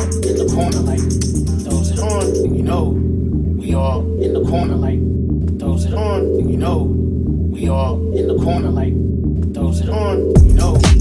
[0.00, 1.00] in the corner like
[1.64, 2.90] throws it on, you know
[3.58, 5.00] we all in the corner like
[5.58, 6.84] throws it on, you know
[7.50, 8.94] we all in the corner like
[9.54, 10.97] throws it on, you know.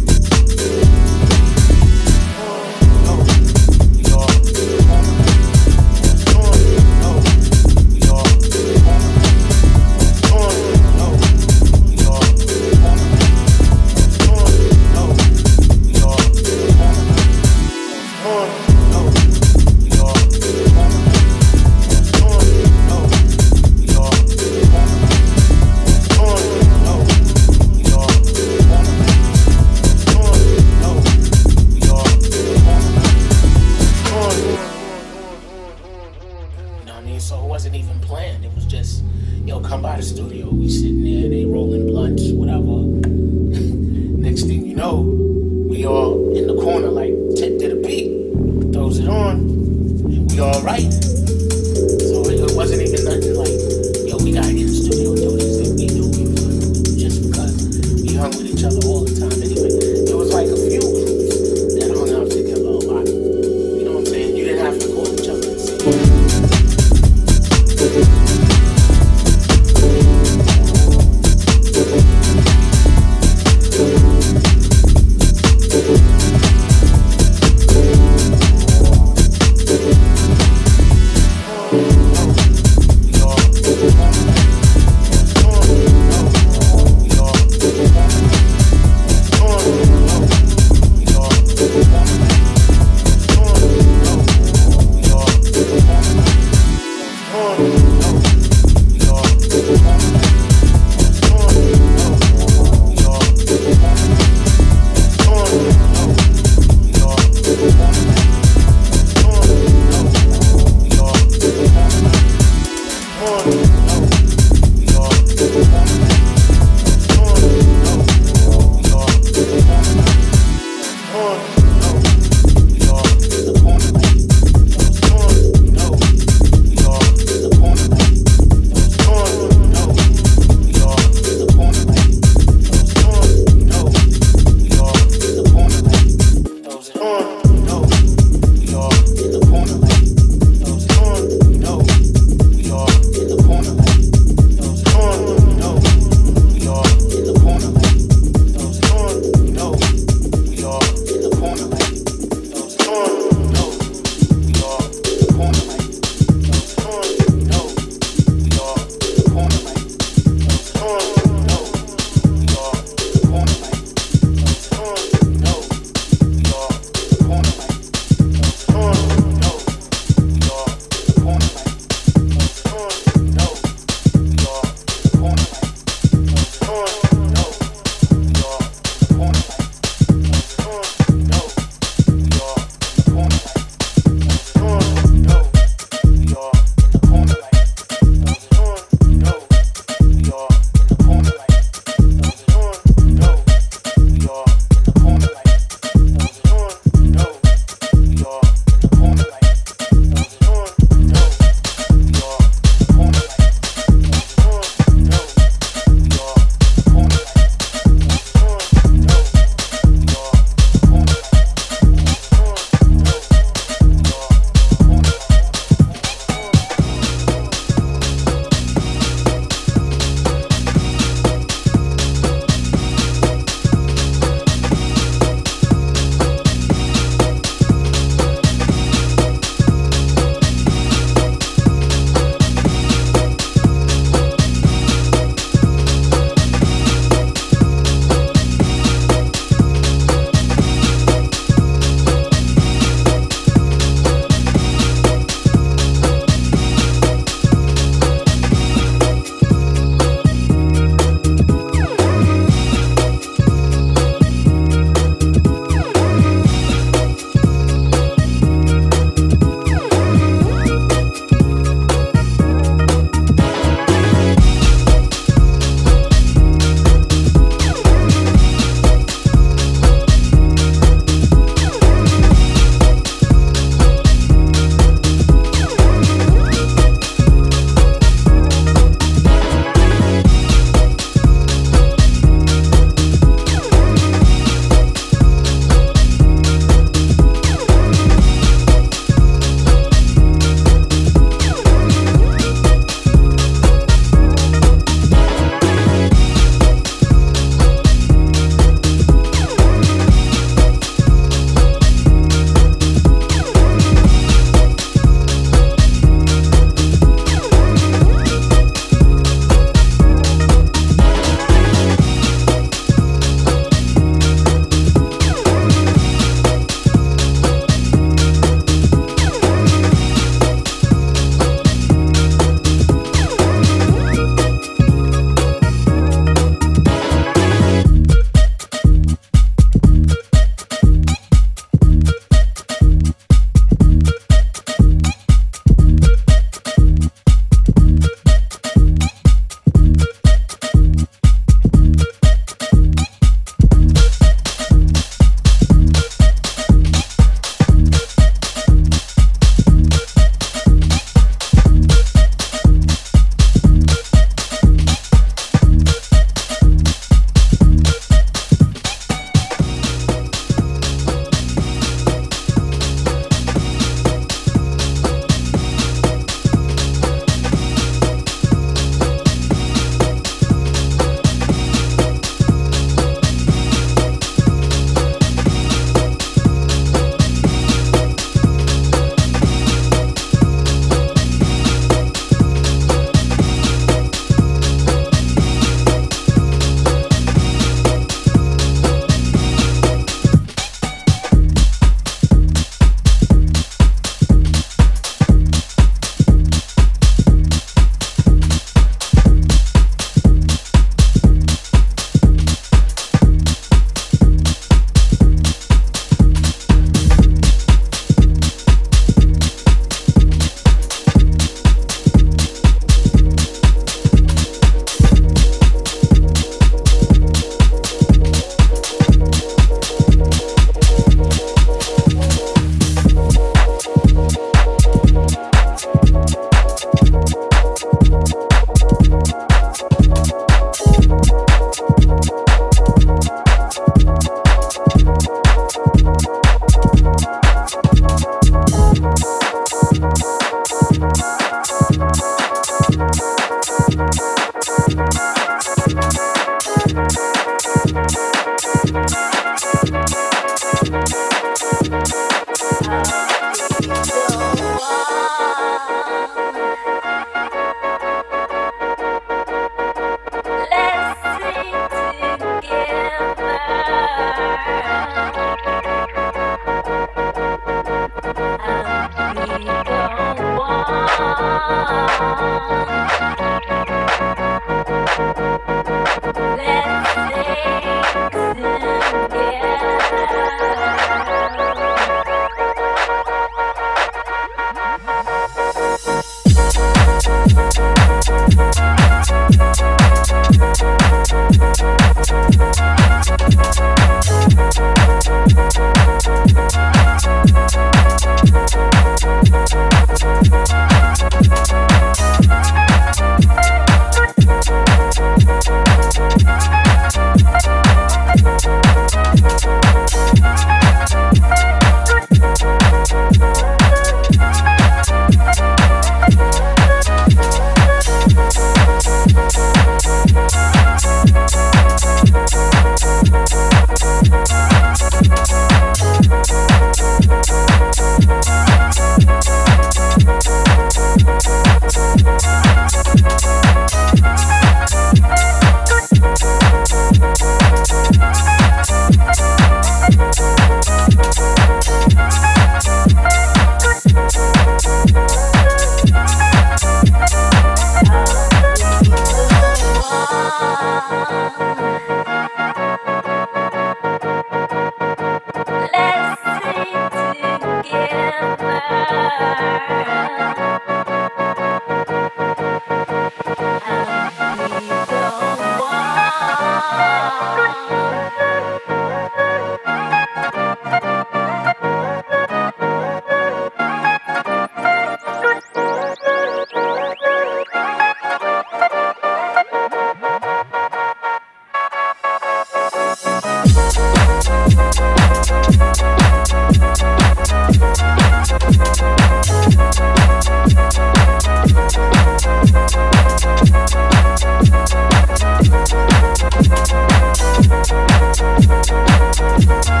[599.61, 600.00] you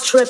[0.00, 0.28] trip.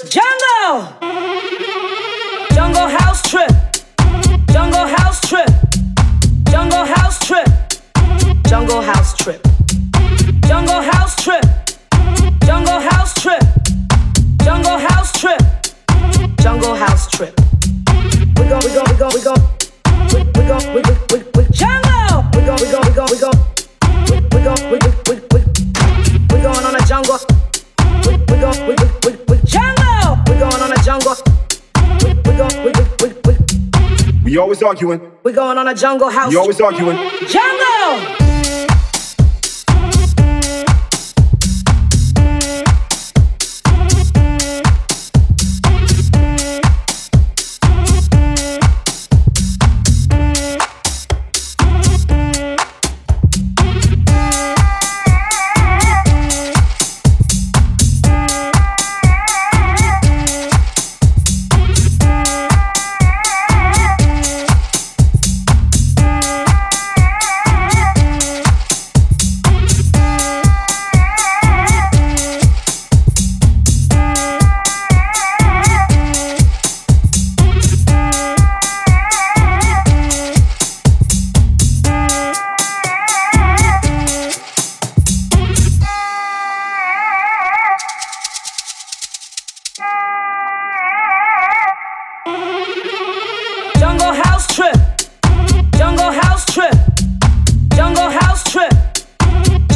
[35.42, 36.32] going on a jungle house.
[36.32, 36.96] You always arguing.
[37.26, 37.61] Jungle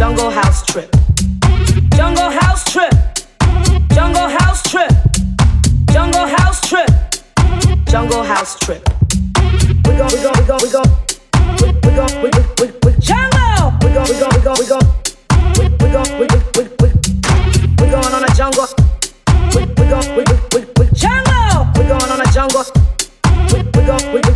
[0.07, 0.89] Jungle House Trip.
[1.97, 2.95] Jungle House Trip.
[3.93, 4.93] Jungle House Trip.
[5.91, 6.89] Jungle House Trip.
[7.89, 8.89] Jungle House Trip.
[9.85, 10.91] We gon' we gon' we gon' we gon'
[11.59, 12.31] we we gon' we
[12.61, 13.75] we we jungle.
[13.83, 14.87] We gon' we gon' we gon' we gon'
[15.59, 16.89] we we gon' we we we
[17.83, 18.69] we going on a jungle.
[19.57, 21.67] We we gon' we we we we jungle.
[21.75, 22.63] We going on a jungle.
[23.51, 24.36] We we gon' we we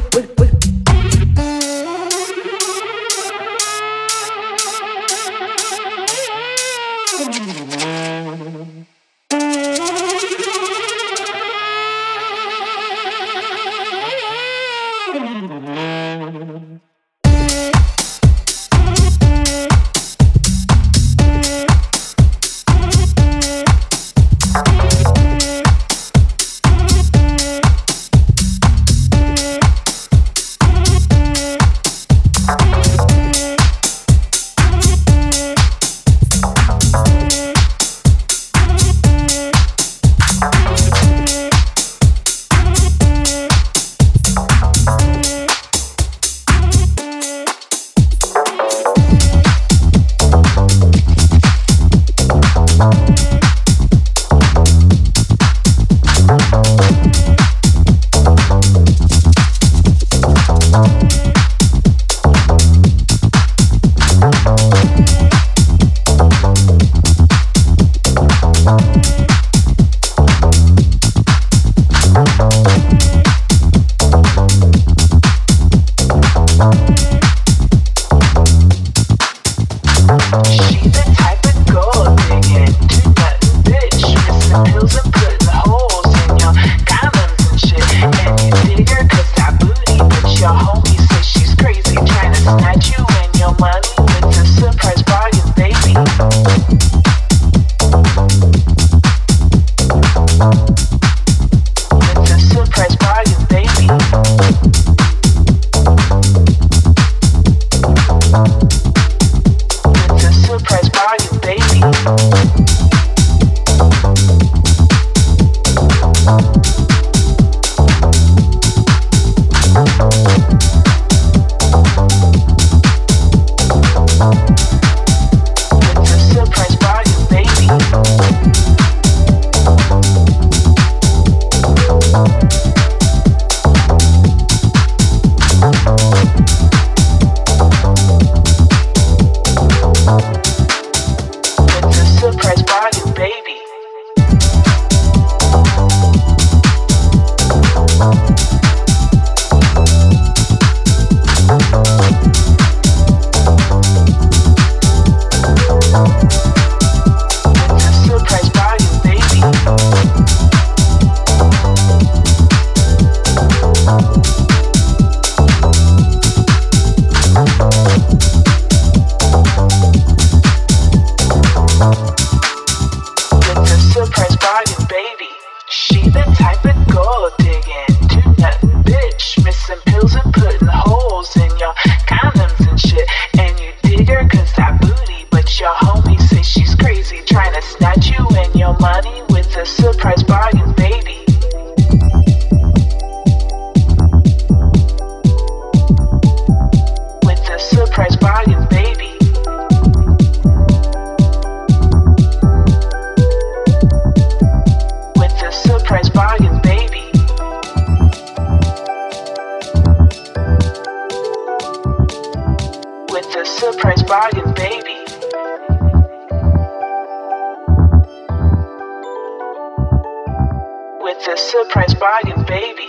[221.70, 222.80] Price by baby.